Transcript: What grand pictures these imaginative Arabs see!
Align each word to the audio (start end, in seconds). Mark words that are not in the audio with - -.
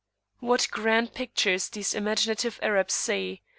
What 0.39 0.67
grand 0.71 1.13
pictures 1.13 1.69
these 1.69 1.93
imaginative 1.93 2.57
Arabs 2.63 2.95
see! 2.95 3.43